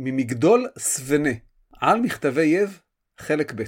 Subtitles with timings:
[0.00, 1.30] ממגדול סבנה,
[1.80, 2.80] על מכתבי יב,
[3.20, 3.62] חלק ב'.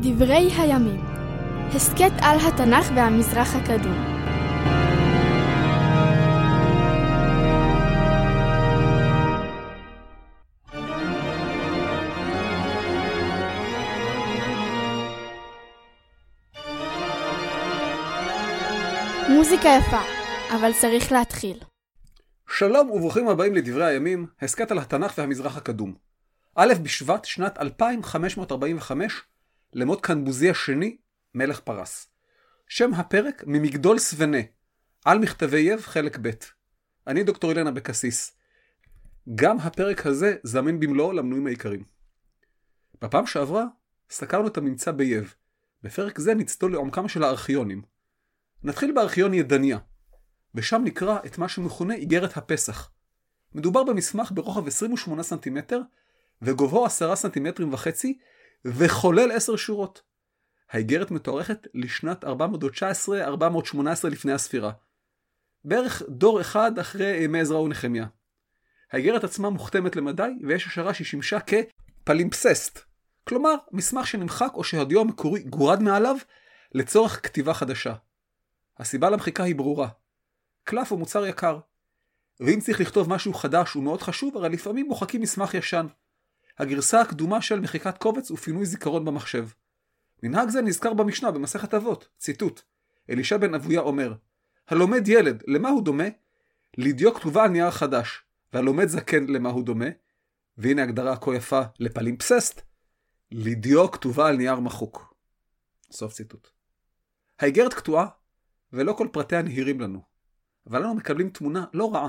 [0.00, 1.00] דברי הימים
[1.74, 4.15] הסכת על התנ"ך והמזרח הקדום.
[19.46, 20.00] מוזיקה יפה,
[20.56, 21.58] אבל צריך להתחיל.
[22.48, 25.94] שלום וברוכים הבאים לדברי הימים, הסכת על התנ"ך והמזרח הקדום.
[26.54, 29.22] א' בשבט, שנת 2545,
[29.72, 30.96] למות קנבוזי השני,
[31.34, 32.08] מלך פרס.
[32.68, 34.38] שם הפרק ממגדול סבנה,
[35.04, 36.30] על מכתבי יב, חלק ב'.
[37.06, 38.36] אני דוקטור אילנה אבקסיס.
[39.34, 41.84] גם הפרק הזה זמין במלואו למנויים העיקריים.
[43.02, 43.64] בפעם שעברה
[44.10, 45.34] סקרנו את הממצא ביב.
[45.82, 47.95] בפרק זה נצטול לעומקם של הארכיונים.
[48.66, 49.78] נתחיל בארכיון ידניה,
[50.54, 52.90] ושם נקרא את מה שמכונה איגרת הפסח.
[53.54, 55.80] מדובר במסמך ברוחב 28 סנטימטר,
[56.42, 58.18] וגובהו 10 סנטימטרים וחצי,
[58.64, 60.02] וכולל 10 שורות.
[60.70, 62.28] האיגרת מתוארכת לשנת 419-418
[64.10, 64.72] לפני הספירה.
[65.64, 68.06] בערך דור אחד אחרי ימי עזרא ונחמיה.
[68.92, 72.80] האיגרת עצמה מוכתמת למדי, ויש השערה שהיא שימשה כפלימפססט.
[73.24, 76.16] כלומר, מסמך שנמחק או שהדיו המקורי גורד מעליו
[76.72, 77.94] לצורך כתיבה חדשה.
[78.78, 79.88] הסיבה למחיקה היא ברורה.
[80.64, 81.58] קלף הוא מוצר יקר.
[82.40, 85.86] ואם צריך לכתוב משהו חדש ומאוד חשוב, הרי לפעמים מוחקים מסמך ישן.
[86.58, 89.48] הגרסה הקדומה של מחיקת קובץ ופינוי זיכרון במחשב.
[90.22, 92.62] מנהג זה נזכר במשנה במסכת אבות, ציטוט.
[93.10, 94.14] אלישע בן אבויה אומר,
[94.68, 96.04] הלומד ילד, למה הוא דומה?
[96.78, 98.22] לדיו כתובה על נייר חדש,
[98.52, 99.86] והלומד זקן למה הוא דומה?
[100.58, 102.60] והנה הגדרה כה יפה לפלימפססט,
[103.32, 105.14] לדיו כתובה על נייר מחוק.
[105.92, 106.48] סוף ציטוט.
[107.38, 108.06] האיגרת קטועה,
[108.76, 110.00] ולא כל פרטיה נהירים לנו.
[110.66, 112.08] אבל אנו מקבלים תמונה לא רעה.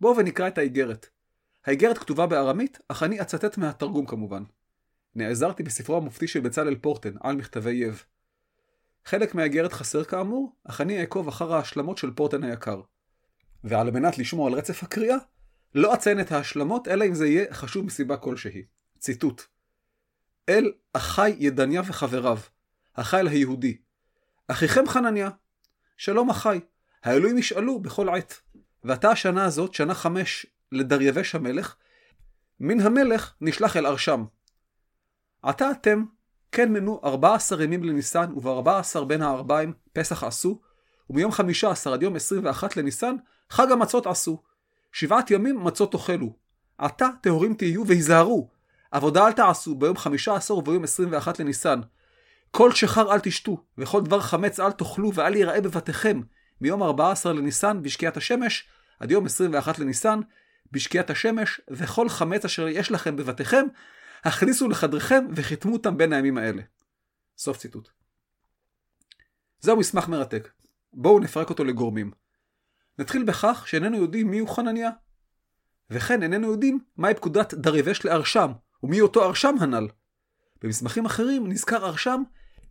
[0.00, 1.08] בואו ונקרא את האיגרת.
[1.64, 4.42] האיגרת כתובה בארמית, אך אני אצטט מהתרגום כמובן.
[5.14, 8.04] נעזרתי בספרו המופתי של בצלאל פורטן, על מכתבי יב.
[9.04, 12.80] חלק מהאיגרת חסר כאמור, אך אני אעקוב אחר ההשלמות של פורטן היקר.
[13.64, 15.16] ועל מנת לשמור על רצף הקריאה,
[15.74, 18.62] לא אציין את ההשלמות, אלא אם זה יהיה חשוב מסיבה כלשהי.
[18.98, 19.42] ציטוט:
[20.48, 22.38] אל אחי ידניה וחבריו,
[22.96, 23.76] החיל היהודי.
[24.48, 25.30] אחיכם חנניה,
[25.96, 26.60] שלום אחי,
[27.04, 28.40] האלוהים ישאלו בכל עת.
[28.84, 31.76] ועתה השנה הזאת, שנה חמש לדריווש המלך,
[32.60, 34.24] מן המלך נשלח אל ארשם.
[35.42, 36.04] עתה אתם,
[36.52, 40.60] כן מנו ארבע עשר ימים לניסן, ובארבע עשר בין הארבעים פסח עשו,
[41.10, 43.16] ומיום חמישה עשר עד יום עשרים ואחת לניסן,
[43.50, 44.42] חג המצות עשו.
[44.92, 46.32] שבעת ימים מצות תאכלו.
[46.78, 48.48] עתה טהורים תהיו והיזהרו.
[48.90, 51.80] עבודה אל תעשו ביום חמישה עשר וביום עשרים ואחת לניסן.
[52.50, 56.20] כל שחר אל תשתו, וכל דבר חמץ אל תאכלו, ואל ייראה בבתיכם,
[56.60, 58.68] מיום 14 לניסן בשקיעת השמש,
[59.00, 60.20] עד יום 21 לניסן
[60.72, 63.66] בשקיעת השמש, וכל חמץ אשר יש לכם בבתיכם,
[64.24, 66.62] הכניסו לחדריכם וחיתמו אותם בין הימים האלה.
[67.38, 67.88] סוף ציטוט.
[69.60, 70.48] זהו מסמך מרתק.
[70.92, 72.10] בואו נפרק אותו לגורמים.
[72.98, 74.90] נתחיל בכך שאיננו יודעים מיהו חנניה.
[75.90, 78.52] וכן איננו יודעים מהי פקודת דריווש לארשם,
[78.82, 79.88] ומי אותו ארשם הנ"ל.
[80.62, 82.22] במסמכים אחרים נזכר ארשם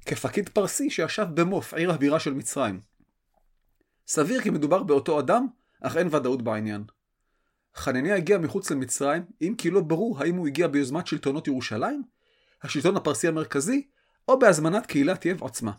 [0.06, 2.80] כפקיד פרסי שישב במוף, עיר הבירה של מצרים.
[4.08, 5.48] סביר כי מדובר באותו אדם,
[5.82, 6.84] אך אין ודאות בעניין.
[7.76, 12.04] חנניה הגיע מחוץ למצרים, אם כי לא ברור האם הוא הגיע ביוזמת שלטונות ירושלים,
[12.64, 13.88] השלטון הפרסי המרכזי,
[14.28, 15.72] או בהזמנת קהילת יב עצמה.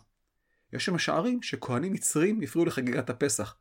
[0.73, 3.55] יש שמשערים שכהנים מצרים הפריעו לחגיגת הפסח.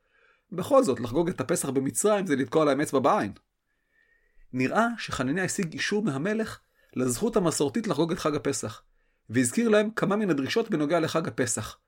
[0.53, 3.33] בכל זאת, לחגוג את הפסח במצרים זה לתקוע להם אצבע בעין.
[4.53, 6.61] נראה שחנניה השיג אישור מהמלך
[6.97, 8.83] לזכות המסורתית לחגוג את חג הפסח,
[9.31, 11.79] והזכיר להם כמה מן הדרישות בנוגע לחג הפסח.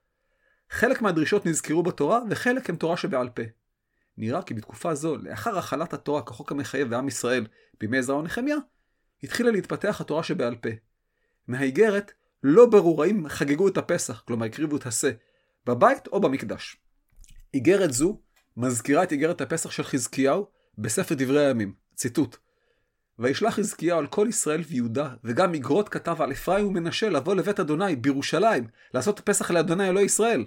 [0.71, 3.43] חלק מהדרישות נזכרו בתורה, וחלק הם תורה שבעל פה.
[4.17, 7.47] נראה כי בתקופה זו, לאחר החלת התורה כחוק המחייב בעם ישראל
[7.81, 8.57] בימי עזרא ונחמיה,
[9.23, 10.69] התחילה להתפתח התורה שבעל פה.
[11.49, 12.13] מהאיגרת
[12.43, 15.11] לא ברור האם חגגו את הפסח, כלומר הקריבו את השה,
[15.67, 16.77] בבית או במקדש.
[17.55, 18.21] איגרת זו
[18.57, 20.47] מזכירה את איגרת הפסח של חזקיהו
[20.79, 21.75] בספר דברי הימים.
[21.95, 22.37] ציטוט:
[23.19, 27.97] וישלח חזקיהו על כל ישראל ויהודה, וגם איגרות כתב על אפרים ומנשה לבוא לבית אדוני
[27.97, 30.47] בירושלים, לעשות פסח לאדוני אלוהי ישראל.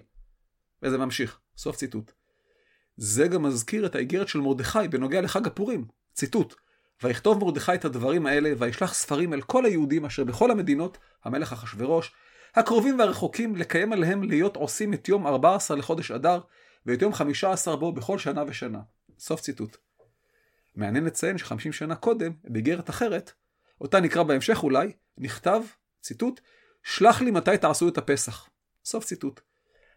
[0.83, 2.11] וזה ממשיך, סוף ציטוט.
[2.97, 5.85] זה גם מזכיר את האיגרת של מרדכי בנוגע לחג הפורים.
[6.13, 6.55] ציטוט:
[7.03, 12.11] ויכתוב מרדכי את הדברים האלה, וישלח ספרים אל כל היהודים אשר בכל המדינות, המלך אחשורוש,
[12.55, 16.39] הקרובים והרחוקים, לקיים עליהם להיות עושים את יום 14 לחודש אדר,
[16.85, 18.79] ואת יום חמישה עשר בו בכל שנה ושנה.
[19.19, 19.77] סוף ציטוט.
[20.75, 23.31] מעניין לציין שחמישים שנה קודם, באיגרת אחרת,
[23.81, 25.61] אותה נקרא בהמשך אולי, נכתב,
[26.01, 26.41] ציטוט,
[26.83, 28.49] שלח לי מתי תעשו את הפסח.
[28.85, 29.41] סוף ציטוט.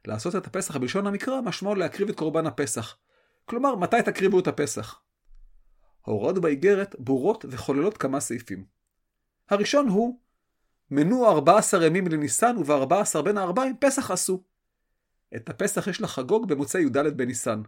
[0.07, 2.97] לעשות את הפסח בלשון המקרא משמעו להקריב את קורבן הפסח.
[3.45, 5.01] כלומר, מתי תקריבו את הפסח?
[6.07, 8.65] ההוראות באיגרת ברורות וכוללות כמה סעיפים.
[9.51, 10.19] הראשון הוא,
[10.91, 14.43] מנו 14 ימים לניסן וב-14 בין הארבעים פסח עשו.
[15.37, 17.63] את הפסח יש לחגוג במוצאי י"ד בניסן.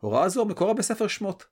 [0.00, 1.46] הוראה זו מקורה בספר שמות,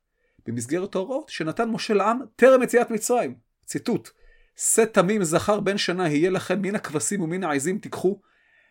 [0.47, 3.35] במסגרת ההוראות שנתן משה לעם טרם יציאת מצרים.
[3.65, 4.11] ציטוט:
[4.57, 8.21] שא תמים זכר בן שנה יהיה לכם מן הכבשים ומן העזים תיקחו,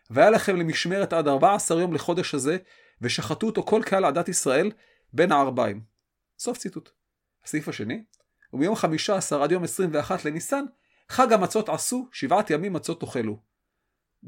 [0.10, 2.58] והיה לכם למשמרת עד 14 יום לחודש הזה,
[3.02, 4.72] ושחטו אותו כל קהל עדת ישראל
[5.14, 5.82] בין הארבעים.
[6.40, 6.90] סוף ציטוט.
[7.46, 8.04] הסעיף השני,
[8.54, 10.64] ומיום 15 עד יום 21 לניסן,
[11.10, 13.40] חג המצות עשו, שבעת ימים מצות תאכלו.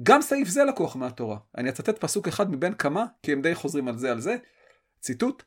[0.03, 1.37] גם סעיף זה לקוח מהתורה.
[1.57, 4.35] אני אצטט פסוק אחד מבין כמה, כי הם די חוזרים על זה על זה.
[4.99, 5.43] ציטוט,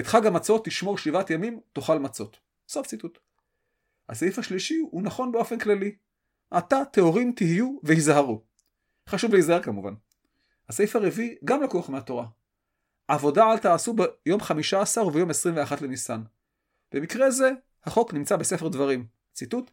[0.00, 2.40] את חג המצות תשמור שבעת ימים, תאכל מצות.
[2.68, 3.18] סוף ציטוט.
[4.08, 5.96] הסעיף השלישי הוא נכון באופן כללי.
[6.50, 8.42] עתה טהורים תהיו והיזהרו.
[9.08, 9.94] חשוב להיזהר כמובן.
[10.68, 12.26] הסעיף הרביעי גם לקוח מהתורה.
[13.08, 13.94] עבודה אל תעשו
[14.26, 16.22] ביום 15 וביום 21 לניסן.
[16.92, 17.50] במקרה זה,
[17.84, 19.06] החוק נמצא בספר דברים.
[19.32, 19.70] ציטוט: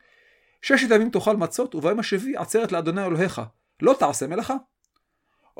[0.61, 3.41] ששת ימים תאכל מצות, וביום השביעי עצרת לאדוני אלוהיך.
[3.81, 4.55] לא תעשה מלאכה.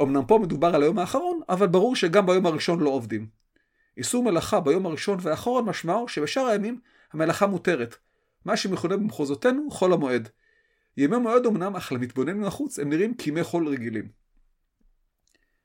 [0.01, 3.36] אמנם פה מדובר על היום האחרון, אבל ברור שגם ביום הראשון לא עובדים.
[3.97, 6.79] איסור מלאכה ביום הראשון והאחרון משמעו שבשאר הימים
[7.13, 7.95] המלאכה מותרת,
[8.45, 10.29] מה שמכונה במחוזותינו חול המועד.
[10.97, 14.07] ימי מועד אמנם, אך למתבונן מהחוץ הם נראים כימי חול רגילים.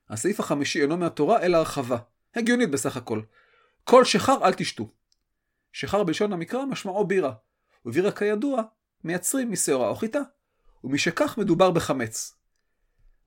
[0.09, 1.99] הסעיף החמישי אינו מהתורה אלא הרחבה,
[2.35, 3.21] הגיונית בסך הכל.
[3.85, 4.89] כל שחר אל תשתו.
[5.73, 7.33] שחר בלשון המקרא משמעו בירה,
[7.87, 8.63] ובירה כידוע
[9.05, 10.21] מייצרים משעורה או חיטה,
[10.85, 12.37] ומשכך מדובר בחמץ.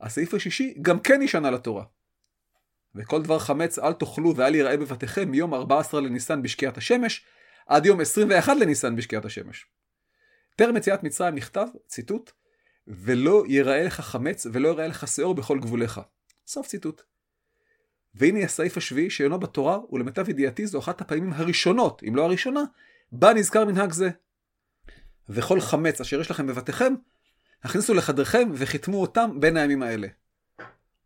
[0.01, 1.83] הסעיף השישי גם כן נשען על התורה.
[2.95, 7.25] וכל דבר חמץ אל תאכלו ואל יראה בבתיכם מיום 14 לניסן בשקיעת השמש,
[7.67, 9.65] עד יום 21 לניסן בשקיעת השמש.
[10.55, 12.31] טרם יציאת מצרים נכתב, ציטוט,
[12.87, 16.01] ולא יראה לך חמץ ולא יראה לך שאור בכל גבוליך.
[16.47, 17.01] סוף ציטוט.
[18.15, 22.63] והנה הסעיף השביעי שאינו בתורה, ולמיטב ידיעתי זו אחת הפעמים הראשונות, אם לא הראשונה,
[23.11, 24.09] בה נזכר מנהג זה.
[25.29, 26.93] וכל חמץ אשר יש לכם בבתיכם,
[27.63, 30.07] הכניסו לחדריכם וחיתמו אותם בין הימים האלה.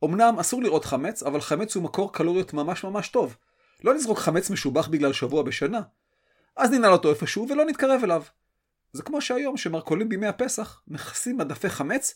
[0.06, 3.38] אמנם אסור לראות חמץ, אבל חמץ הוא מקור קלוריות ממש ממש טוב.
[3.84, 5.82] לא נזרוק חמץ משובח בגלל שבוע בשנה.
[6.56, 8.24] אז ננעל אותו איפשהו ולא נתקרב אליו.
[8.94, 12.16] זה כמו שהיום שמרכולים בימי הפסח מכסים מדפי חמץ,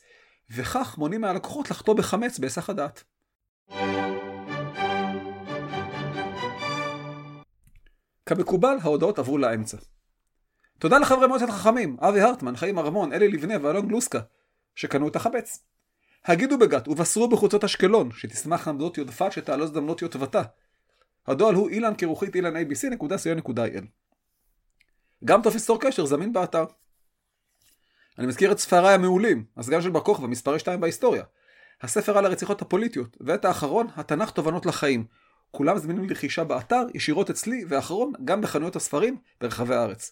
[0.52, 3.04] וכך מונעים מהלקוחות לחטוא בחמץ בהיסח הדעת.
[8.26, 9.78] כמקובל, ההודעות עברו לאמצע.
[10.80, 14.20] תודה לחברי מועצת החכמים, אבי הרטמן, חיים ארמון, אלי לבנה ואלון גלוסקה,
[14.76, 15.64] שקנו את החמץ.
[16.26, 20.42] הגידו בגת ובשרו בחוצות אשקלון, שתשמח עמדות יודפת שתעלוז דמנות יוטבתה.
[21.28, 23.86] הדואל הוא אילן כרוכית אילן abc.co.il.
[25.26, 26.66] גם טופס צור קשר זמין באתר.
[28.18, 31.24] אני מזכיר את ספריי המעולים, הסגן של בר כוכבא, מספרי 2 בהיסטוריה.
[31.82, 35.06] הספר על הרציחות הפוליטיות, ואת האחרון, התנ"ך תובנות לחיים.
[35.52, 40.12] כולם זמינים לרכישה באתר, ישירות אצלי, ואחרון, גם בחנויות הספרים ברחבי הארץ.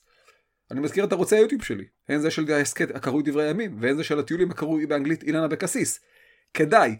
[0.71, 4.03] אני מזכיר את ערוצי היוטיוב שלי, הן זה של ההסכת הקרוי דברי ימים, והן זה
[4.03, 5.99] של הטיולים הקרוי באנגלית אילן אבקסיס.
[6.53, 6.95] כדאי,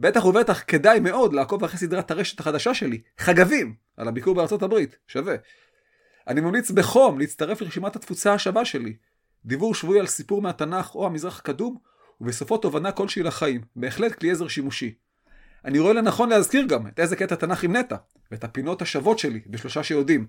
[0.00, 4.96] בטח ובטח כדאי מאוד לעקוב אחרי סדרת הרשת החדשה שלי, חגבים, על הביקור בארצות הברית,
[5.06, 5.34] שווה.
[6.28, 8.96] אני ממליץ בחום להצטרף לרשימת התפוצה השווה שלי.
[9.44, 11.76] דיבור שבועי על סיפור מהתנ"ך או המזרח הקדום,
[12.20, 14.94] ובסופו תובנה כלשהי לחיים, בהחלט כלי עזר שימושי.
[15.64, 17.96] אני רואה לנכון להזכיר גם את איזה קטע תנ"ך עם נטע,
[18.30, 20.26] ואת הפינות השוות שלי בשלושה שיודעים.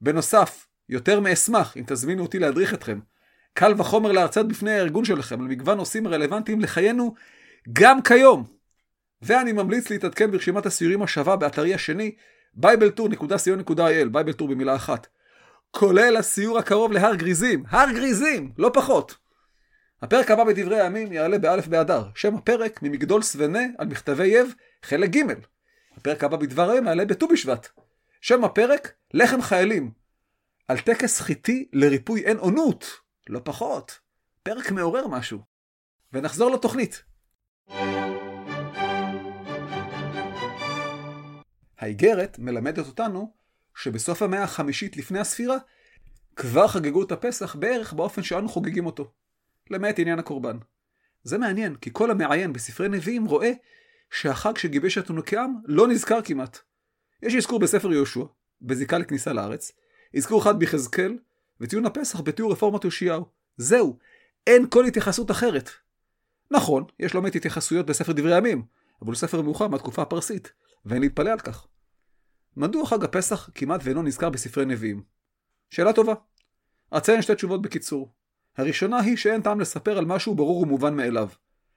[0.00, 2.98] בנוסף, יותר מאשמח אם תזמינו אותי להדריך אתכם.
[3.54, 7.14] קל וחומר להרצות בפני הארגון שלכם על מגוון נושאים רלוונטיים לחיינו
[7.72, 8.44] גם כיום.
[9.22, 12.14] ואני ממליץ להתעדכן ברשימת הסיורים השווה באתרי השני,
[12.62, 15.06] bibletour.co.il, Bibletour במילה אחת.
[15.70, 19.16] כולל הסיור הקרוב להר גריזים, הר גריזים, לא פחות.
[20.02, 25.10] הפרק הבא בדברי הימים יעלה באלף באדר, שם הפרק ממגדול סבנה על מכתבי יב, חלק
[25.10, 25.22] ג'.
[25.96, 27.68] הפרק הבא בדבר היום יעלה בט"ו בשבט.
[28.20, 30.05] שם הפרק, לחם חיילים.
[30.68, 32.86] על טקס חיטי לריפוי אין אונות,
[33.28, 33.98] לא פחות.
[34.42, 35.38] פרק מעורר משהו.
[36.12, 37.02] ונחזור לתוכנית.
[41.78, 43.34] האיגרת מלמדת אותנו
[43.76, 45.56] שבסוף המאה החמישית לפני הספירה,
[46.36, 49.12] כבר חגגו את הפסח בערך באופן שאנו חוגגים אותו.
[49.70, 50.56] למעט עניין הקורבן.
[51.22, 53.52] זה מעניין, כי כל המעיין בספרי נביאים רואה
[54.10, 56.58] שהחג שגיבש אותנו כעם לא נזכר כמעט.
[57.22, 58.24] יש אזכור בספר יהושע,
[58.62, 59.72] בזיקה לכניסה לארץ,
[60.16, 61.18] אזכור אחד ביחזקאל,
[61.60, 63.24] וציון הפסח בתיאור רפורמת יאשיהו.
[63.56, 63.98] זהו,
[64.46, 65.70] אין כל התייחסות אחרת.
[66.50, 68.62] נכון, יש לא מעט התייחסויות בספר דברי הימים,
[69.02, 70.52] אבל הוא ספר מאוחר מהתקופה הפרסית,
[70.84, 71.66] ואין להתפלא על כך.
[72.56, 75.02] מדוע חג הפסח כמעט ואינו נזכר בספרי נביאים?
[75.70, 76.14] שאלה טובה.
[76.90, 78.12] אציין שתי תשובות בקיצור.
[78.56, 81.28] הראשונה היא שאין טעם לספר על משהו ברור ומובן מאליו.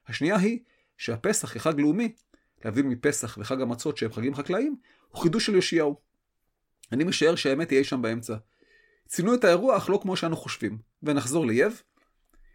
[0.08, 0.60] השנייה היא
[0.98, 2.14] שהפסח כחג לאומי,
[2.66, 4.76] להבדיל מפסח וחג המצות שהם חגים חקלאיים,
[5.10, 5.96] הוא חידוש של יאשיהו.
[6.92, 8.36] אני משער שהאמת יהיה שם באמצע.
[9.08, 10.78] ציינו את האירוע אך לא כמו שאנו חושבים.
[11.04, 11.82] ונחזור ליב.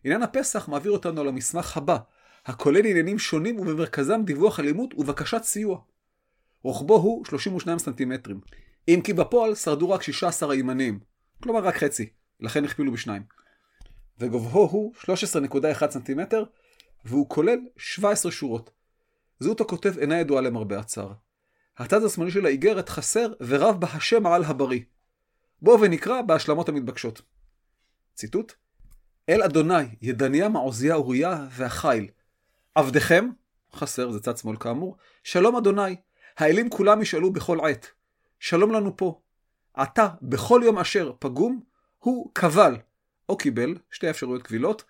[0.05, 1.99] עניין הפסח מעביר אותנו למסמך הבא,
[2.47, 5.81] הכולל עניינים שונים ובמרכזם דיווח אלימות ובקשת סיוע.
[6.63, 8.41] רוחבו הוא 32 סנטימטרים,
[8.89, 11.01] אם כי בפועל שרדו רק 16 הימניים,
[11.43, 12.09] כלומר רק חצי,
[12.41, 13.23] לכן הכפילו בשניים.
[14.19, 16.45] וגובהו הוא 13.1 סנטימטר,
[17.05, 18.71] והוא כולל 17 שורות.
[19.39, 21.13] זהות הכותב אינה ידועה למרבה הצער.
[21.79, 24.81] הצד השמאלי של האיגרת חסר ורב בה השם על הבריא.
[25.63, 27.23] בואו ונקרא בהשלמות המתבקשות.
[28.15, 28.53] ציטוט:
[29.29, 32.09] אל אדוני, ידניה, מעוזיה, אוריה והחיל.
[32.75, 33.29] עבדכם,
[33.75, 35.97] חסר, זה צד שמאל כאמור, שלום אדוני,
[36.37, 37.87] האלים כולם ישאלו בכל עת.
[38.39, 39.21] שלום לנו פה.
[39.75, 41.61] עתה, בכל יום אשר פגום,
[41.99, 42.77] הוא קבל,
[43.29, 44.85] או קיבל, שתי אפשרויות קבילות,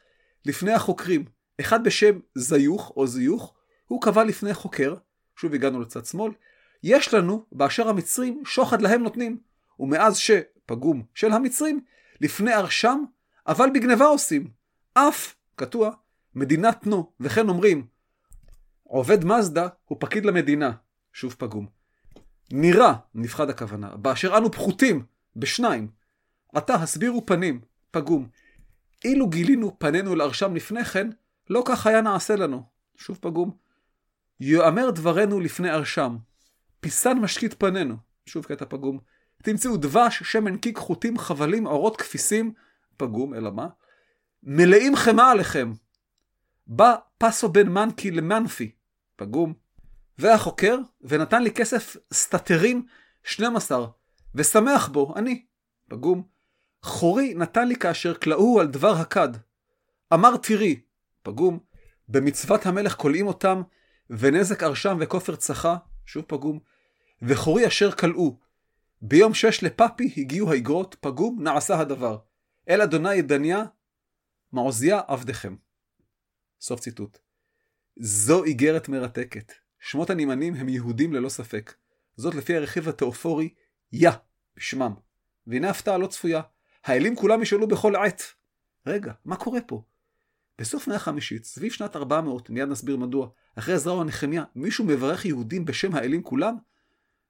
[0.45, 1.25] לפני החוקרים,
[1.61, 3.55] אחד בשם זיוך או זיוך,
[3.87, 4.95] הוא קבל לפני חוקר,
[5.37, 6.33] שוב הגענו לצד שמאל,
[6.87, 9.38] יש לנו, באשר המצרים, שוחד להם נותנים,
[9.81, 11.81] ומאז שפגום של המצרים,
[12.21, 13.05] לפני ארשם,
[13.47, 14.50] אבל בגניבה עושים.
[14.95, 15.91] אף, קטוע,
[16.35, 17.87] מדינת נו, וכן אומרים,
[18.83, 20.73] עובד מזדה הוא פקיד למדינה,
[21.12, 21.67] שוב פגום.
[22.53, 25.05] נראה, נפחד הכוונה, באשר אנו פחותים,
[25.37, 25.88] בשניים.
[26.55, 27.61] עתה הסבירו פנים,
[27.91, 28.29] פגום.
[29.05, 31.11] אילו גילינו פנינו לארשם לפני כן,
[31.50, 32.62] לא כך היה נעשה לנו.
[32.97, 33.57] שוב פגום.
[34.41, 36.17] יאמר דברנו לפני ארשם.
[36.85, 37.97] פיסן משקיט פנינו.
[38.26, 38.99] שוב קטע פגום.
[39.43, 42.53] תמצאו דבש, שמן קיק, חוטים, חבלים, אורות, כפיסים,
[42.97, 43.67] פגום, אלא מה?
[44.43, 45.73] מלאים חמאה עליכם.
[46.67, 48.71] בא פסו בן מנקי למנפי,
[49.17, 49.55] פגום.
[50.19, 52.87] והחוקר, ונתן לי כסף סטטרים
[53.23, 53.87] 12,
[54.35, 55.45] ושמח בו, אני,
[55.88, 56.23] פגום.
[56.83, 59.29] חורי נתן לי כאשר כלאו על דבר הכד.
[60.14, 60.81] אמר תראי,
[61.23, 61.59] פגום,
[62.09, 63.62] במצוות המלך כולאים אותם,
[64.11, 65.76] ונזק ארשם וכופר צחה,
[66.07, 66.74] שוב פגום,
[67.23, 68.38] וחורי אשר כלאו.
[69.02, 72.18] ביום שש לפפי הגיעו האגרות, פגום, נעשה הדבר.
[72.68, 73.64] אל אדוני ידניה,
[74.52, 75.56] מעוזיה עבדכם.
[76.61, 77.18] סוף ציטוט.
[77.97, 79.52] זו איגרת מרתקת.
[79.80, 81.75] שמות הנמענים הם יהודים ללא ספק.
[82.16, 83.54] זאת לפי הרכיב התיאופורי
[83.92, 84.12] יה,
[84.56, 84.94] בשמם.
[85.47, 86.42] והנה הפתעה לא צפויה.
[86.85, 88.23] האלים כולם ישאלו בכל עת.
[88.87, 89.83] רגע, מה קורה פה?
[90.59, 93.28] בסוף מאה החמישית, סביב שנת 400, מיד נסביר מדוע,
[93.59, 96.54] אחרי עזרא ונחמיה, מישהו מברך יהודים בשם האלים כולם?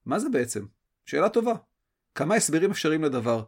[0.07, 0.65] מה זה בעצם?
[1.07, 1.55] שאלה טובה.
[2.15, 3.45] כמה הסברים אפשריים לדבר.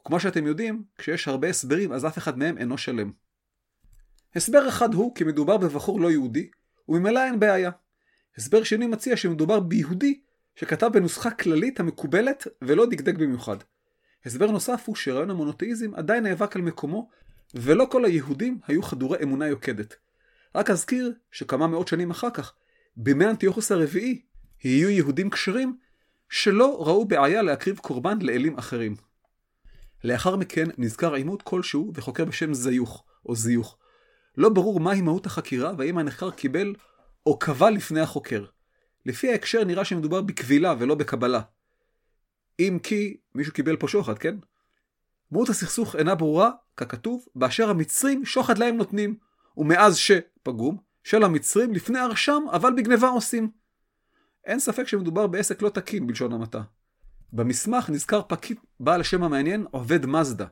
[0.00, 3.12] וכמו שאתם יודעים, כשיש הרבה הסברים אז אף אחד מהם אינו שלם.
[4.36, 6.50] הסבר אחד הוא כי מדובר בבחור לא יהודי,
[6.88, 7.70] וממילא אין בעיה.
[8.38, 10.20] הסבר שני מציע שמדובר ביהודי
[10.56, 13.56] שכתב בנוסחה כללית המקובלת ולא דקדק במיוחד.
[14.24, 17.08] הסבר נוסף הוא שרעיון המונותאיזם עדיין נאבק על מקומו,
[17.54, 19.96] ולא כל היהודים היו חדורי אמונה יוקדת.
[20.54, 22.54] רק אזכיר שכמה מאות שנים אחר כך,
[22.96, 24.22] בימי אנטיוכוס הרביעי,
[24.64, 25.76] יהיו יהודים כשרים
[26.28, 28.96] שלא ראו בעיה להקריב קורבן לאלים אחרים.
[30.04, 33.78] לאחר מכן נזכר עימות כלשהו וחוקר בשם זיוך, או זיוך.
[34.36, 36.74] לא ברור מהי מהות החקירה והאם הנחקר קיבל
[37.26, 38.44] או קבע לפני החוקר.
[39.06, 41.40] לפי ההקשר נראה שמדובר בקבילה ולא בקבלה.
[42.60, 44.36] אם כי מישהו קיבל פה שוחד, כן?
[45.30, 49.16] מהות הסכסוך אינה ברורה, ככתוב, באשר המצרים שוחד להם נותנים,
[49.56, 53.50] ומאז שפגום, של המצרים לפני הרשם, אבל בגניבה עושים.
[54.46, 56.62] אין ספק שמדובר בעסק לא תקין בלשון המעטה.
[57.32, 60.46] במסמך נזכר פקיד בעל השם המעניין עובד מזדה.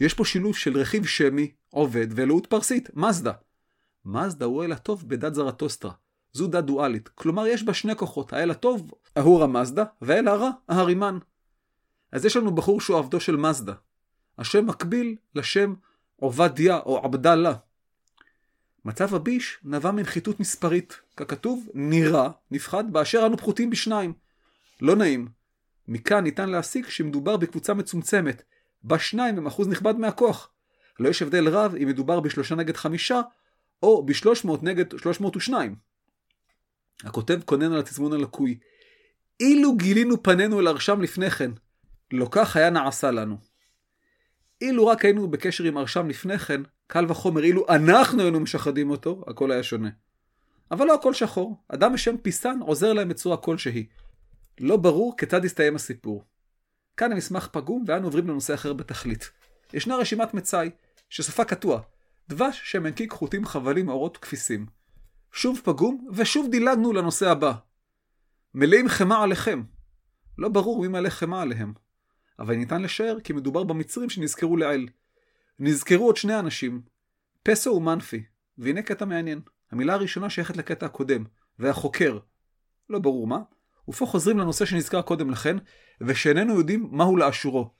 [0.00, 3.32] יש פה שילוב של רכיב שמי, עובד, ואלוהות פרסית, מזדה.
[4.04, 5.92] מזדה הוא האל הטוב בדת זרטוסטרה.
[6.32, 11.18] זו דת דואלית, כלומר יש בה שני כוחות, האל הטוב, אהור המזדה, והאל הרע, ההרימן.
[12.12, 13.74] אז יש לנו בחור שהוא עבדו של מזדה.
[14.38, 15.74] השם מקביל לשם
[16.16, 17.54] עובדיה או עבדאללה.
[18.84, 24.12] מצב הביש נבע מנחיתות מספרית, ככתוב, נראה, נפחד, באשר אנו פחותים בשניים.
[24.80, 25.28] לא נעים.
[25.88, 28.42] מכאן ניתן להסיק שמדובר בקבוצה מצומצמת,
[28.82, 30.50] בה שניים הם אחוז נכבד מהכוח.
[31.00, 33.20] לא יש הבדל רב אם מדובר בשלושה נגד חמישה,
[33.82, 35.76] או בשלוש מאות נגד שלוש מאות ושניים.
[37.04, 38.58] הכותב קונן על התזמון הלקוי.
[39.40, 41.50] אילו גילינו פנינו אל הרשם לפני כן,
[42.12, 43.36] לא כך היה נעשה לנו.
[44.60, 49.24] אילו רק היינו בקשר עם הרשם לפני כן, קל וחומר, אילו אנחנו היינו משחדים אותו,
[49.26, 49.88] הכל היה שונה.
[50.70, 53.86] אבל לא הכל שחור, אדם בשם פיסן עוזר להם בצורה כלשהי.
[54.60, 56.24] לא ברור כיצד יסתיים הסיפור.
[56.96, 59.30] כאן המסמך פגום ואנו עוברים לנושא אחר בתכלית.
[59.72, 60.70] ישנה רשימת מצאי,
[61.08, 61.80] שסופה קטוע,
[62.28, 64.66] דבש שמנקיק חוטים חבלים אורות כפיסים.
[65.32, 67.52] שוב פגום, ושוב דילגנו לנושא הבא.
[68.54, 69.62] מלאים חמאה עליכם.
[70.38, 71.72] לא ברור מי מלא חמאה עליהם.
[72.38, 74.88] אבל ניתן לשער כי מדובר במצרים שנזכרו לעיל.
[75.58, 76.82] נזכרו עוד שני אנשים,
[77.42, 78.24] פסו ומנפי,
[78.58, 79.40] והנה קטע מעניין.
[79.70, 81.24] המילה הראשונה שייכת לקטע הקודם,
[81.58, 82.18] והחוקר.
[82.90, 83.38] לא ברור מה.
[83.88, 85.56] ופה חוזרים לנושא שנזכר קודם לכן,
[86.00, 87.70] ושאיננו יודעים מהו לאשורו.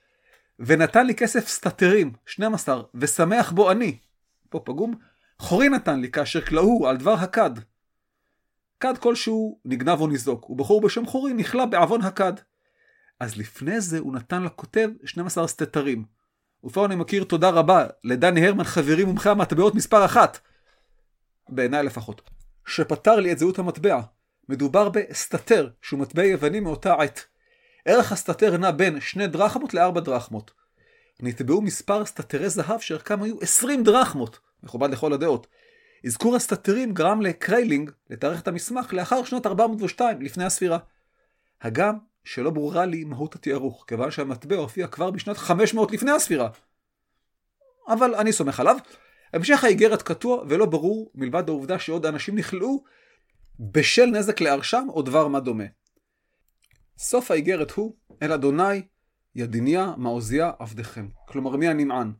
[0.59, 3.97] ונתן לי כסף סתתרים, 12, ושמח בו אני.
[4.49, 4.95] פה פגום.
[5.39, 7.51] חורי נתן לי כאשר כלאו על דבר הכד.
[8.79, 12.33] כד כלשהו נגנב או ניזוק, ובחור בשם חורי נכלא בעוון הכד.
[13.19, 16.05] אז לפני זה הוא נתן לכותב 12 סתתרים.
[16.63, 20.39] ופה אני מכיר תודה רבה לדני הרמן חברי מומחה המטבעות מספר אחת.
[21.51, 22.21] בעיניי לפחות.
[22.65, 24.01] שפתר לי את זהות המטבע.
[24.49, 27.25] מדובר בסתתר, שהוא מטבע יווני מאותה עת.
[27.85, 30.51] ערך הסתתר נע בין שני דרחמות לארבע דרחמות.
[31.19, 35.47] נתבעו מספר סתתרי זהב שערכם היו 20 דרחמות, מכובד לכל הדעות.
[36.05, 40.77] אזכור הסתתרים גרם לקריילינג לתארך את המסמך לאחר שנת 402 לפני הספירה.
[41.61, 46.49] הגם שלא ברורה לי מהות התיארוך, כיוון שהמטבע הופיע כבר בשנת 500 לפני הספירה.
[47.87, 48.77] אבל אני סומך עליו.
[49.33, 52.83] המשך האיגרת קטוע ולא ברור מלבד העובדה שעוד אנשים נכלאו
[53.59, 55.63] בשל נזק לארשם או דבר מה דומה.
[56.97, 58.81] סוף האיגרת הוא, אל אדוני,
[59.35, 61.07] ידיניה, מעוזיה, עבדכם.
[61.27, 62.11] כלומר, מי הנמען?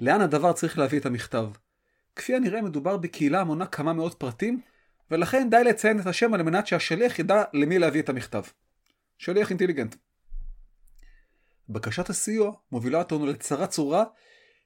[0.00, 1.46] לאן הדבר צריך להביא את המכתב?
[2.16, 4.60] כפי הנראה מדובר בקהילה המונה כמה מאות פרטים,
[5.10, 8.42] ולכן די לציין את השם על מנת שהשליח ידע למי להביא את המכתב.
[9.18, 9.96] שליח אינטליגנט.
[11.68, 14.04] בקשת הסיוע מובילה אותנו לצרה צורה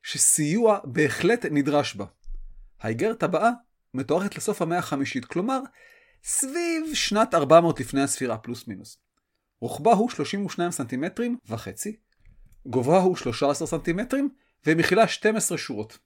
[0.02, 2.05] שסיוע בהחלט נדרש בה.
[2.81, 3.50] האיגרת הבאה
[3.95, 5.61] מתוארכת לסוף המאה החמישית, כלומר,
[6.25, 8.99] סביב שנת 400 לפני הספירה, פלוס מינוס.
[9.61, 11.97] רוחבה הוא 32 סנטימטרים וחצי,
[12.67, 14.28] גובהה הוא 13 סנטימטרים,
[14.67, 15.99] ומכילה 12 שורות.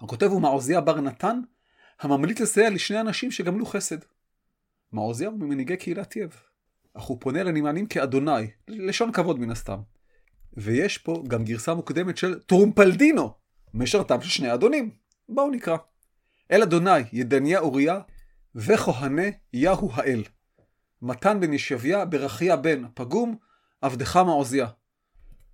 [0.00, 1.40] הכותב הוא מעוזיה בר נתן,
[2.00, 3.98] הממליץ לסייע לשני אנשים שגמלו חסד.
[4.92, 6.36] מעוזיה הוא ממנהיגי קהילת יב,
[6.94, 9.78] אך הוא פונה לנמענים כאדוני, לשון כבוד מן הסתם.
[10.60, 13.34] ויש פה גם גרסה מוקדמת של טרומפלדינו,
[13.74, 14.90] משרתם של שני אדונים.
[15.28, 15.76] בואו נקרא.
[16.50, 18.00] אל אדוני ידניה אוריה
[18.54, 20.22] וכהנה יהו האל.
[21.02, 23.36] מתן בן ישביה ברכיה בן פגום
[23.80, 24.66] עבדך מעוזיה.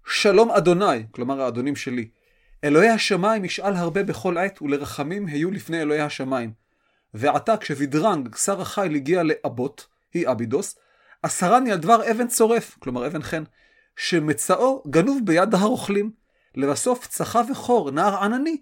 [0.07, 2.09] שלום אדוני, כלומר האדונים שלי.
[2.64, 6.53] אלוהי השמיים ישאל הרבה בכל עת ולרחמים היו לפני אלוהי השמיים.
[7.14, 10.79] ועתה כשבדרנג שר החיל הגיע לאבות, היא אבידוס,
[11.23, 13.43] אסרני על דבר אבן צורף, כלומר אבן חן,
[13.97, 16.25] שמצאו גנוב ביד הרוכלים.
[16.57, 18.57] לבסוף צחה וחור, נער ענני,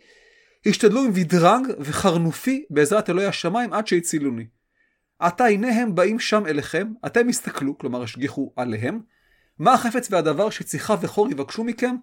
[0.67, 4.47] השתדלו עם וידרנג וחרנופי בעזרת אלוהי השמיים עד שהצילוני.
[5.19, 9.01] עתה הנה הם באים שם אליכם, אתם הסתכלו, כלומר השגיחו עליהם,
[9.59, 11.97] מה החפץ והדבר שציחה וחור יבקשו מכם,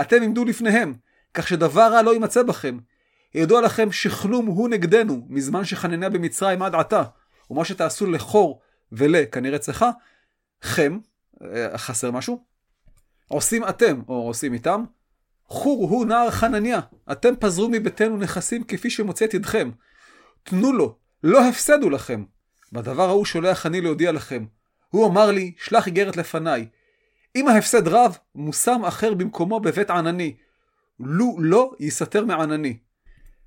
[0.00, 0.94] אתם עמדו לפניהם,
[1.34, 2.78] כך שדבר רע לא יימצא בכם.
[3.34, 7.02] ידוע לכם שכנום הוא נגדנו, מזמן שחננה במצרים עד עתה,
[7.50, 8.60] ומה שתעשו לחור
[8.92, 9.90] ול, כנראה צחה,
[10.62, 10.98] חם,
[11.42, 12.44] אה, חסר משהו,
[13.28, 14.84] עושים אתם, או עושים איתם,
[15.48, 16.80] חור הוא נער חנניה,
[17.12, 19.70] אתם פזרו מביתנו נכסים כפי שמוצא את ידכם.
[20.42, 22.24] תנו לו, לא הפסדו לכם.
[22.72, 24.44] בדבר ההוא שולח אני להודיע לכם.
[24.88, 26.68] הוא אמר לי, שלח איגרת לפניי.
[27.36, 30.36] אם ההפסד רב, מושם אחר במקומו בבית ענני.
[31.00, 32.78] לו לא, יסתר מענני.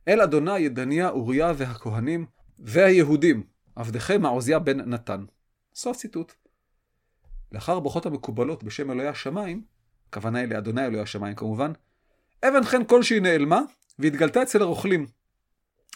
[0.07, 2.25] אל אדוני ידניה, אוריה והכהנים,
[2.59, 3.43] והיהודים,
[3.75, 5.25] עבדכם מעוזיה בן נתן.
[5.75, 6.33] סוף ציטוט.
[7.51, 9.61] לאחר ברכות המקובלות בשם אלוהי השמיים,
[10.09, 11.71] הכוונה היא לאדוני אלוהי השמיים כמובן,
[12.43, 13.61] אבן חן כלשהי נעלמה,
[13.99, 15.05] והתגלתה אצל הרוכלים.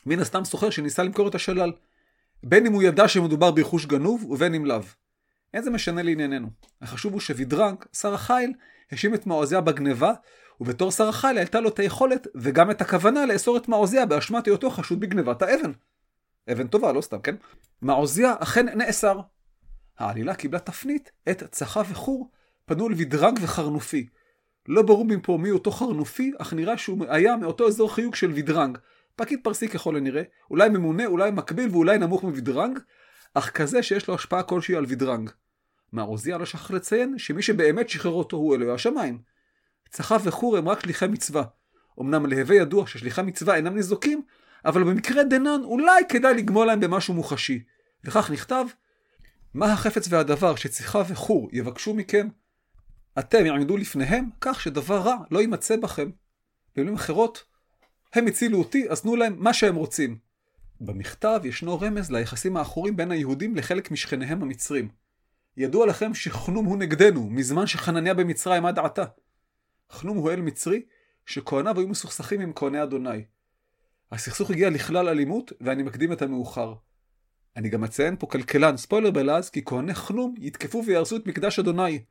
[0.06, 1.72] מן הסתם סוחר שניסה למכור את השלל.
[2.44, 4.82] בין אם הוא ידע שמדובר ברכוש גנוב, ובין אם לאו.
[5.54, 6.48] אין זה משנה לענייננו.
[6.82, 8.54] החשוב הוא שווידרנג, שר החיל,
[8.92, 10.14] האשים את מעוזיה בגניבה,
[10.62, 14.70] ובתור שר החיל הייתה לו את היכולת וגם את הכוונה לאסור את מעוזיה באשמת היותו
[14.70, 15.72] חשוד בגניבת האבן.
[16.52, 17.36] אבן טובה, לא סתם, כן?
[17.82, 19.20] מעוזיה אכן נאסר.
[20.00, 22.32] העלילה קיבלה תפנית, עת צחא וחור
[22.66, 24.08] פנו לווידרנג וחרנופי.
[24.68, 28.78] לא ברור מפה מי אותו חרנופי, אך נראה שהוא היה מאותו אזור חיוג של וידרנג.
[29.16, 32.80] פקיד פרסי ככל הנראה, אולי ממונה, אולי מקביל ואולי נמוך מוידרנג,
[33.34, 35.30] אך כזה שיש לו השפעה כלשהי על וידרנג.
[35.92, 39.22] מהרוזיה לא שכח לציין שמי שבאמת שחרר אותו הוא אלוהי השמיים.
[39.90, 41.44] צחה וחור הם רק שליחי מצווה.
[42.02, 44.22] אמנם להווה ידוע ששליחי מצווה אינם ניזוקים,
[44.66, 47.64] אבל במקרה דנן אולי כדאי לגמול להם במשהו מוחשי.
[48.04, 48.66] וכך נכתב,
[49.54, 52.28] מה החפץ והדבר שצחה וחור יבקשו מכם,
[53.20, 56.10] אתם יעמדו לפניהם כך שדבר רע לא יימצא בכם.
[56.76, 57.44] במילים אחרות,
[58.14, 60.18] הם הצילו אותי, אז תנו להם מה שהם רוצים.
[60.82, 64.90] במכתב ישנו רמז ליחסים העכורים בין היהודים לחלק משכניהם המצרים.
[65.58, 69.06] ידוע לכם שחנום הוא נגדנו, מזמן שחנניה במצרים עד עתה.
[69.92, 70.82] חנום הוא אל מצרי,
[71.26, 73.24] שכהניו היו מסוכסכים עם כהני אדוני.
[74.12, 76.74] הסכסוך הגיע לכלל אלימות, ואני מקדים את המאוחר.
[77.58, 82.04] אני גם אציין פה כלכלן, ספוילר בלעז, כי כהני חנום יתקפו ויהרסו את מקדש אדוני.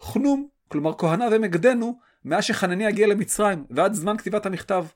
[0.00, 4.86] חנום, כלומר כהניו הם הגדנו, מאז שחנני הגיע למצרים, ועד זמן כתיבת המכתב.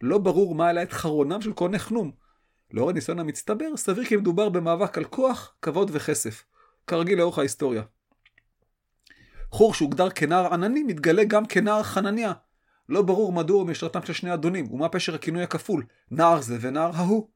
[0.00, 2.10] לא ברור מה העלה את חרונם של כהני חנום.
[2.72, 6.44] לאור הניסיון המצטבר, סביר כי מדובר במאבק על כוח, כבוד וכסף.
[6.86, 7.82] כרגיל לאורך ההיסטוריה.
[9.50, 12.32] חור שהוגדר כנער ענני, מתגלה גם כנער חנניה.
[12.88, 16.90] לא ברור מדוע הוא משרתם של שני אדונים, ומה פשר הכינוי הכפול, נער זה ונער
[16.94, 17.28] ההוא.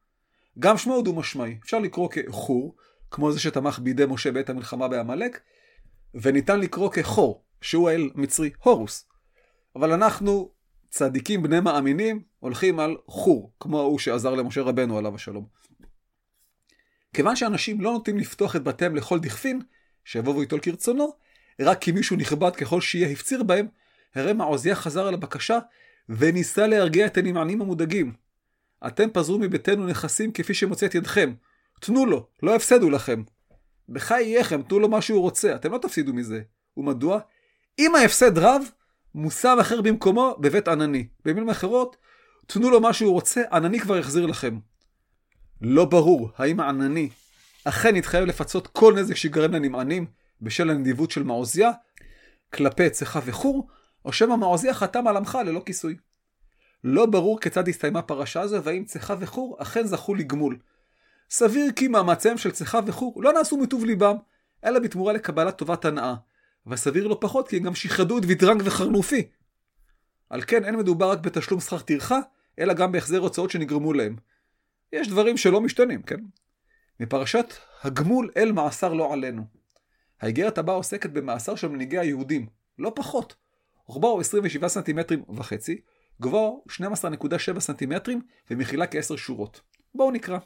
[0.59, 2.75] גם שמו דו משמעי, אפשר לקרוא כחור,
[3.11, 5.41] כמו זה שתמך בידי משה בעת המלחמה בעמלק,
[6.13, 9.07] וניתן לקרוא כחור, שהוא האל מצרי הורוס.
[9.75, 10.51] אבל אנחנו,
[10.89, 15.45] צדיקים בני מאמינים, הולכים על חור, כמו ההוא שעזר למשה רבנו עליו השלום.
[17.13, 19.61] כיוון שאנשים לא נוטים לפתוח את בתיהם לכל דכפין,
[20.05, 21.13] שיבוא ויטול כרצונו,
[21.59, 23.67] רק כי מישהו נכבד ככל שיהיה הפציר בהם,
[24.15, 25.59] הרי מעוזיה חזר על הבקשה,
[26.09, 28.26] וניסה להרגיע את הנמענים המודאגים.
[28.87, 31.33] אתם פזרו מביתנו נכסים כפי שמוצא את ידכם.
[31.81, 33.23] תנו לו, לא הפסדו לכם.
[33.89, 36.41] בחי יחם, תנו לו מה שהוא רוצה, אתם לא תפסידו מזה.
[36.77, 37.19] ומדוע?
[37.79, 38.61] אם ההפסד רב,
[39.15, 41.07] מושם אחר במקומו בבית ענני.
[41.25, 41.97] במילים אחרות,
[42.47, 44.59] תנו לו מה שהוא רוצה, ענני כבר יחזיר לכם.
[45.61, 47.09] לא ברור האם הענני
[47.63, 50.05] אכן יתחייב לפצות כל נזק שיגרם לנמענים
[50.41, 51.71] בשל הנדיבות של מעוזיה
[52.53, 53.67] כלפי צחה וחור,
[54.05, 55.95] או שמא מעוזיה חתם על עמך ללא כיסוי.
[56.83, 60.57] לא ברור כיצד הסתיימה פרשה זו, והאם צחה וחור אכן זכו לגמול.
[61.29, 64.15] סביר כי מאמציהם של צחה וחור לא נעשו מטוב ליבם,
[64.65, 66.15] אלא בתמורה לקבלת טובת הנאה.
[66.67, 69.27] וסביר לא פחות כי הם גם שיחדו את וידרנג וחרנופי.
[70.29, 72.19] על כן אין מדובר רק בתשלום שכר טרחה,
[72.59, 74.15] אלא גם בהחזר הוצאות שנגרמו להם.
[74.93, 76.19] יש דברים שלא משתנים, כן?
[76.99, 79.43] מפרשת הגמול אל מאסר לא עלינו.
[80.21, 82.47] האיגרת הבאה עוסקת במאסר של מנהיגי היהודים,
[82.79, 83.35] לא פחות.
[83.85, 85.81] רוחבו הוא 27 סנטימטרים וחצי,
[86.21, 89.61] גבוהו 12.7 סנטימטרים ומכילה כ-10 שורות.
[89.95, 90.37] בואו נקרא.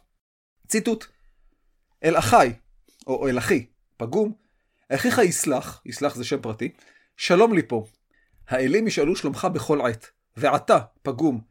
[0.67, 1.05] ציטוט:
[2.03, 2.53] אל אחי,
[3.07, 3.65] או אל אחי,
[3.97, 4.33] פגום,
[4.89, 6.71] אחיך יסלח, יסלח זה שם פרטי,
[7.17, 7.85] שלום לי פה.
[8.47, 10.11] האלים ישאלו שלומך בכל עת.
[10.37, 11.41] ועתה, פגום,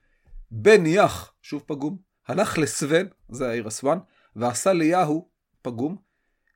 [0.50, 3.98] בן יח, שוב פגום, הלך לסוון, זה העיר אסואן,
[4.37, 5.28] ועשה ליהו,
[5.62, 5.96] פגום,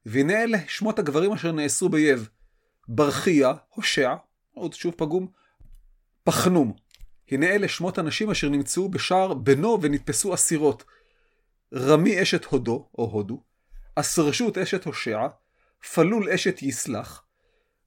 [0.07, 2.29] והנה אלה שמות הגברים אשר נאסרו ביב.
[2.89, 4.15] ברכיה, הושע,
[4.55, 5.27] עוד שוב פגום,
[6.25, 6.73] פחנום.
[7.31, 10.85] הנה אלה שמות הנשים אשר נמצאו בשער בנו ונתפסו אסירות.
[11.75, 13.43] רמי אשת הודו, או הודו,
[13.95, 15.27] אסרשות אשת הושע,
[15.95, 17.23] פלול אשת יסלח,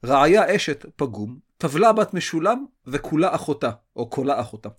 [0.05, 4.69] רעיה אשת פגום, טבלה בת משולם וכולה אחותה, או כלה אחותה.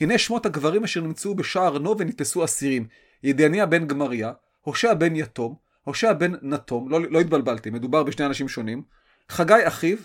[0.00, 2.86] הנה שמות הגברים אשר נמצאו בשער נו ונתפסו אסירים,
[3.22, 8.48] ידעניה בן גמריה, הושע בן יתום, הושע בן נתום, לא, לא התבלבלתי, מדובר בשני אנשים
[8.48, 8.82] שונים,
[9.28, 9.98] חגי אחיו,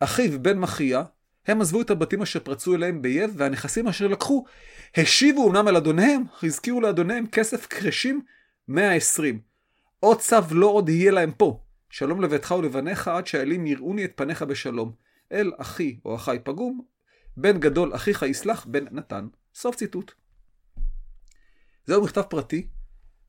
[0.00, 1.02] אחיו בן מחיה,
[1.46, 4.44] הם עזבו את הבתים אשר פרצו אליהם ביב, והנכסים אשר לקחו,
[4.96, 8.22] השיבו אמנם אל אדוניהם, הזכירו לאדוניהם כסף קרשים
[8.68, 9.40] 120.
[10.00, 11.60] עוד צו לא עוד יהיה להם פה.
[11.90, 14.92] שלום לביתך ולבניך עד שהאלים יראוני את פניך בשלום.
[15.32, 16.80] אל אחי או אחי פגום,
[17.36, 19.26] בן גדול אחיך יסלח בן נתן.
[19.54, 20.12] סוף ציטוט.
[21.86, 22.68] זהו מכתב פרטי,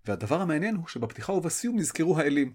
[0.05, 2.53] והדבר המעניין הוא שבפתיחה ובסיום נזכרו האלים.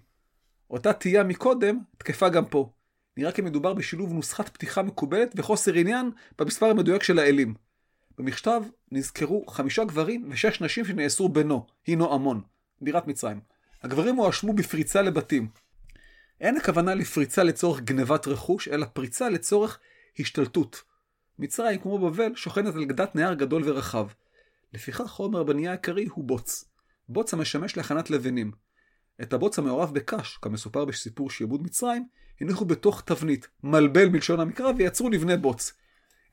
[0.69, 2.71] אותה תהייה מקודם תקפה גם פה.
[3.17, 7.53] נראה כי מדובר בשילוב נוסחת פתיחה מקובלת וחוסר עניין במספר המדויק של האלים.
[8.17, 12.41] במכתב נזכרו חמישה גברים ושש נשים שנאסרו בנו, הינו עמון,
[12.81, 13.39] בירת מצרים.
[13.83, 15.49] הגברים הואשמו בפריצה לבתים.
[16.41, 19.79] אין הכוונה לפריצה לצורך גנבת רכוש, אלא פריצה לצורך
[20.19, 20.81] השתלטות.
[21.39, 24.07] מצרים, כמו בבל, שוכנת על גדת נהר גדול ורחב.
[24.73, 26.65] לפיכך חומר הבנייה העיקרי הוא בוץ.
[27.09, 28.51] בוץ המשמש להכנת לבנים.
[29.21, 32.07] את הבוץ המעורב בקש, כמסופר בסיפור שיעבוד מצרים,
[32.41, 35.73] הניחו בתוך תבנית, מלבל מלשון המקרא, ויצרו לבני בוץ.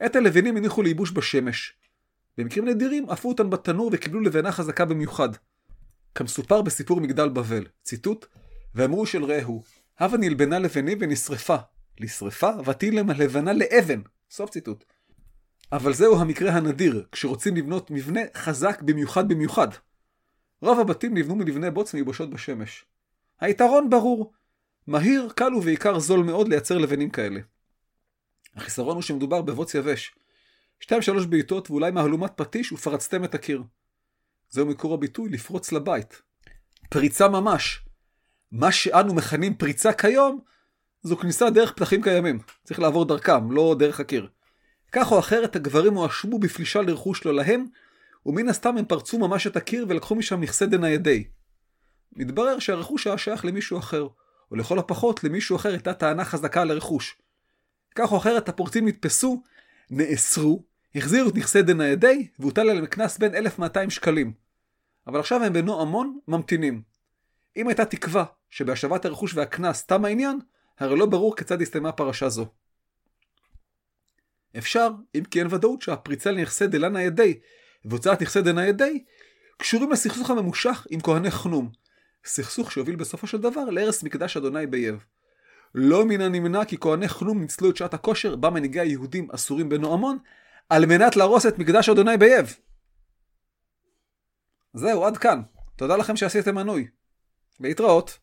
[0.07, 1.73] את הלבנים הניחו לייבוש בשמש.
[2.38, 5.29] במקרים נדירים עפו אותן בתנור וקיבלו לבנה חזקה במיוחד.
[6.14, 8.27] כמסופר בסיפור מגדל בבל, ציטוט,
[8.75, 9.62] ואמרו של רעהו,
[9.99, 11.57] הבה נלבנה לבני ונשרפה.
[12.01, 14.01] לשרפה, ותהי להם הלבנה לאבן.
[14.31, 14.85] סוף ציטוט.
[15.73, 19.69] אבל זהו המקרה הנדיר, כשרוצים לבנות מבנה חזק במיוחד במיוחד.
[20.62, 22.85] רוב הבתים נבנו מלבני בוץ מיובשות בשמש.
[23.40, 24.33] היתרון ברור,
[24.87, 27.40] מהיר, קל ובעיקר זול מאוד לייצר לבנים כאלה.
[28.57, 30.14] החיסרון הוא שמדובר בבוץ יבש.
[30.81, 33.62] שתיים שלוש בעיטות ואולי מהלומת פטיש ופרצתם את הקיר.
[34.51, 36.23] זהו מקור הביטוי לפרוץ לבית.
[36.90, 37.85] פריצה ממש.
[38.53, 40.40] מה שאנו מכנים פריצה כיום,
[41.03, 42.38] זו כניסה דרך פתחים קיימים.
[42.64, 44.29] צריך לעבור דרכם, לא דרך הקיר.
[44.92, 47.64] כך או אחרת הגברים הואשמו בפלישה לרכוש לא להם,
[48.27, 51.25] ומן הסתם הם פרצו ממש את הקיר ולקחו משם נכסי דניידי.
[52.13, 54.09] מתברר שהרכוש היה שייך למישהו אחר,
[54.51, 57.17] או לכל הפחות למישהו אחר הייתה טענה חזקה על הרכוש.
[57.95, 59.43] כך או אחרת הפורצים נתפסו,
[59.91, 64.33] נאסרו, החזירו את נכסי דניידי, והוטל עליהם קנס בין 1,200 שקלים.
[65.07, 66.83] אבל עכשיו הם בנו המון ממתינים.
[67.57, 70.39] אם הייתה תקווה שבהשבת הרכוש והקנס תם העניין,
[70.79, 72.47] הרי לא ברור כיצד הסתיימה פרשה זו.
[74.59, 77.41] אפשר, אם כי אין ודאות שהפריצה לנכסי דלנה ידי
[77.85, 79.05] והוצאת נכסי דנה ידי,
[79.57, 81.71] קשורים לסכסוך הממושך עם כהני חנום.
[82.25, 85.05] סכסוך שהוביל בסופו של דבר להרס מקדש אדוני בייב.
[85.75, 90.19] לא מן הנמנע כי כהני חנום ניצלו את שעת הכושר בה מנהיגי היהודים אסורים בנועמון,
[90.69, 92.57] על מנת להרוס את מקדש אדוני בייב.
[94.75, 95.43] זהו, עד כאן.
[95.77, 96.88] תודה לכם שעשיתם מנוי.
[97.61, 98.19] להתראות.